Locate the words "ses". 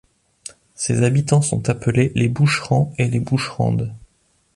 0.73-1.03